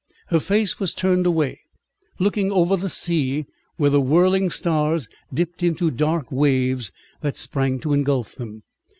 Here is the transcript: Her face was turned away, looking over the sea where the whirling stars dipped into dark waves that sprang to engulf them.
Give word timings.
Her 0.29 0.39
face 0.39 0.79
was 0.79 0.95
turned 0.95 1.27
away, 1.27 1.59
looking 2.17 2.51
over 2.51 2.75
the 2.75 2.89
sea 2.89 3.45
where 3.77 3.91
the 3.91 4.01
whirling 4.01 4.49
stars 4.49 5.07
dipped 5.31 5.61
into 5.61 5.91
dark 5.91 6.31
waves 6.31 6.91
that 7.21 7.37
sprang 7.37 7.79
to 7.81 7.93
engulf 7.93 8.33
them. 8.33 8.63